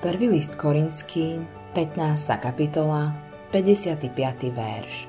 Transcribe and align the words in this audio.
Prvý 0.00 0.32
list 0.32 0.56
Korinským, 0.56 1.44
15. 1.76 2.24
kapitola, 2.40 3.12
55. 3.52 4.08
verš. 4.48 5.04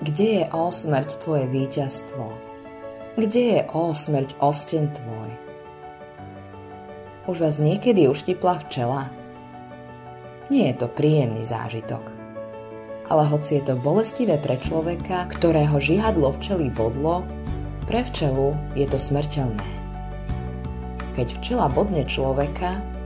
Kde 0.00 0.26
je 0.40 0.44
o 0.56 0.72
smrť 0.72 1.20
tvoje 1.20 1.44
víťazstvo? 1.52 2.32
Kde 3.20 3.42
je 3.44 3.60
o 3.76 3.92
smrť 3.92 4.40
osten 4.40 4.88
tvoj? 4.88 5.28
Už 7.28 7.44
vás 7.44 7.60
niekedy 7.60 8.08
uštipla 8.08 8.64
včela? 8.64 9.12
Nie 10.48 10.72
je 10.72 10.80
to 10.80 10.88
príjemný 10.88 11.44
zážitok. 11.44 12.08
Ale 13.12 13.28
hoci 13.28 13.60
je 13.60 13.68
to 13.68 13.76
bolestivé 13.76 14.40
pre 14.40 14.56
človeka, 14.64 15.28
ktorého 15.28 15.76
žihadlo 15.76 16.32
včely 16.40 16.72
bodlo, 16.72 17.20
pre 17.84 18.00
včelu 18.00 18.56
je 18.72 18.88
to 18.88 18.96
smrteľné. 18.96 19.68
Keď 21.20 21.36
včela 21.36 21.68
bodne 21.68 22.08
človeka, 22.08 22.96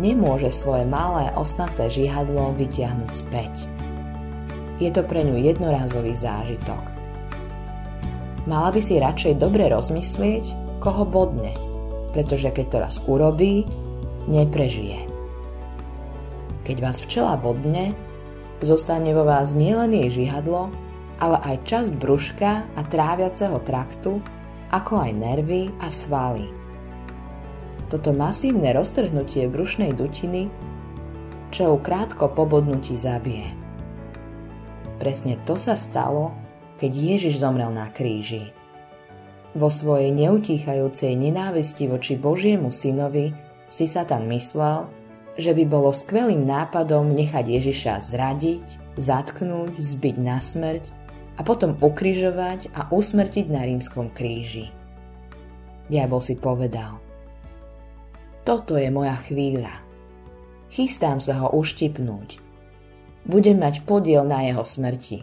nemôže 0.00 0.52
svoje 0.52 0.84
malé 0.88 1.32
osnaté 1.36 1.88
žihadlo 1.88 2.54
vytiahnuť 2.56 3.12
späť. 3.12 3.54
Je 4.80 4.88
to 4.90 5.04
pre 5.04 5.22
ňu 5.22 5.38
jednorázový 5.38 6.14
zážitok. 6.16 6.82
Mala 8.48 8.74
by 8.74 8.80
si 8.82 8.98
radšej 8.98 9.38
dobre 9.38 9.70
rozmyslieť, 9.70 10.78
koho 10.82 11.06
bodne, 11.06 11.54
pretože 12.10 12.50
keď 12.50 12.66
to 12.66 12.76
raz 12.82 12.96
urobí, 13.06 13.62
neprežije. 14.26 15.06
Keď 16.66 16.76
vás 16.82 16.98
včela 17.02 17.38
bodne, 17.38 17.94
zostane 18.62 19.14
vo 19.14 19.26
vás 19.26 19.54
nielen 19.54 19.94
jej 19.94 20.26
žihadlo, 20.26 20.70
ale 21.22 21.38
aj 21.42 21.56
časť 21.66 21.90
brúška 21.98 22.66
a 22.74 22.80
tráviaceho 22.82 23.62
traktu, 23.62 24.18
ako 24.74 24.92
aj 25.06 25.12
nervy 25.14 25.70
a 25.78 25.86
svaly. 25.86 26.61
Toto 27.88 28.14
masívne 28.14 28.70
roztrhnutie 28.76 29.48
brušnej 29.50 29.96
dutiny 29.96 30.52
čelu 31.52 31.76
krátko 31.78 32.32
po 32.32 32.48
bodnutí 32.48 32.96
zabije. 32.96 33.52
Presne 34.96 35.36
to 35.44 35.60
sa 35.60 35.76
stalo, 35.76 36.32
keď 36.80 36.90
Ježiš 36.94 37.42
zomrel 37.42 37.68
na 37.70 37.92
kríži. 37.92 38.54
Vo 39.52 39.68
svojej 39.68 40.08
neutíchajúcej 40.16 41.12
nenávisti 41.12 41.84
voči 41.84 42.16
Božiemu 42.16 42.72
synovi 42.72 43.36
si 43.68 43.84
Satan 43.84 44.24
myslel, 44.32 44.88
že 45.36 45.52
by 45.52 45.64
bolo 45.68 45.92
skvelým 45.92 46.48
nápadom 46.48 47.12
nechať 47.12 47.60
Ježiša 47.60 48.00
zradiť, 48.00 48.96
zatknúť, 48.96 49.76
zbiť 49.76 50.16
na 50.20 50.40
smrť 50.40 50.88
a 51.36 51.40
potom 51.44 51.76
ukrižovať 51.80 52.72
a 52.72 52.88
usmrtiť 52.88 53.46
na 53.52 53.64
rímskom 53.64 54.08
kríži. 54.12 54.72
Diabol 55.92 56.24
si 56.24 56.40
povedal, 56.40 57.00
toto 58.42 58.74
je 58.74 58.90
moja 58.90 59.14
chvíľa. 59.22 59.70
Chystám 60.66 61.22
sa 61.22 61.38
ho 61.44 61.48
uštipnúť. 61.54 62.42
Budem 63.22 63.62
mať 63.62 63.86
podiel 63.86 64.26
na 64.26 64.42
jeho 64.42 64.66
smrti. 64.66 65.22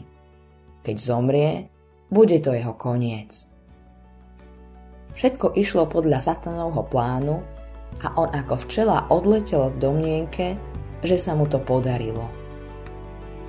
Keď 0.88 0.96
zomrie, 0.96 1.68
bude 2.08 2.40
to 2.40 2.56
jeho 2.56 2.72
koniec. 2.80 3.44
Všetko 5.20 5.52
išlo 5.60 5.84
podľa 5.92 6.24
satanovho 6.24 6.88
plánu 6.88 7.44
a 8.00 8.08
on 8.16 8.32
ako 8.32 8.56
včela 8.64 9.04
odletel 9.12 9.68
v 9.68 9.82
domnienke, 9.84 10.56
že 11.04 11.20
sa 11.20 11.36
mu 11.36 11.44
to 11.44 11.60
podarilo. 11.60 12.24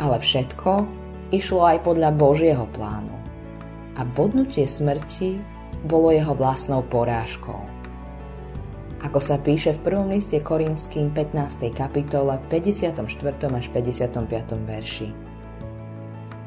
Ale 0.02 0.18
všetko 0.18 0.82
išlo 1.30 1.62
aj 1.62 1.86
podľa 1.86 2.10
Božieho 2.18 2.66
plánu. 2.74 3.14
A 3.94 4.02
bodnutie 4.02 4.66
smrti 4.66 5.38
bolo 5.86 6.10
jeho 6.10 6.34
vlastnou 6.34 6.82
porážkou. 6.82 7.79
Ako 9.00 9.18
sa 9.18 9.40
píše 9.40 9.72
v 9.76 9.80
prvom 9.80 10.12
liste 10.12 10.36
Korinským 10.40 11.16
15. 11.16 11.72
kapitole 11.72 12.36
54. 12.52 13.00
až 13.48 13.66
55. 13.72 14.28
verši. 14.64 15.08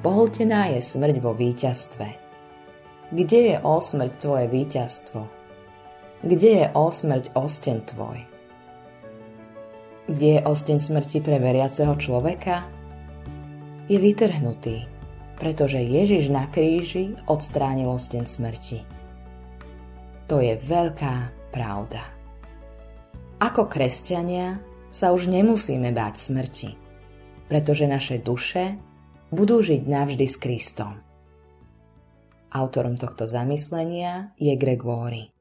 Pohltená 0.05 0.69
je 0.73 0.79
smrť 0.83 1.15
vo 1.17 1.33
víťazstve. 1.33 2.07
Kde 3.13 3.39
je 3.53 3.55
o 3.61 3.75
smrť 3.81 4.13
tvoje 4.21 4.45
víťazstvo? 4.49 5.21
Kde 6.21 6.49
je 6.61 6.65
o 6.77 6.85
smrť 6.93 7.33
osten 7.33 7.81
tvoj? 7.83 8.21
Kde 10.07 10.27
je 10.37 10.41
osten 10.45 10.77
smrti 10.77 11.23
pre 11.23 11.41
veriaceho 11.41 11.95
človeka? 11.97 12.83
je 13.87 13.97
vytrhnutý, 13.99 14.87
pretože 15.35 15.79
Ježiš 15.81 16.31
na 16.31 16.47
kríži 16.47 17.19
odstránil 17.27 17.91
osten 17.91 18.23
smrti. 18.23 18.87
To 20.31 20.39
je 20.39 20.55
veľká 20.55 21.51
pravda. 21.51 22.12
Ako 23.43 23.67
kresťania 23.67 24.63
sa 24.87 25.11
už 25.11 25.27
nemusíme 25.27 25.91
báť 25.91 26.15
smrti, 26.31 26.79
pretože 27.51 27.91
naše 27.91 28.23
duše 28.23 28.79
budú 29.35 29.59
žiť 29.59 29.83
navždy 29.83 30.23
s 30.23 30.39
Kristom. 30.39 31.03
Autorom 32.55 32.95
tohto 32.95 33.27
zamyslenia 33.27 34.31
je 34.39 34.55
Greg 34.55 34.79
Laurie. 34.87 35.35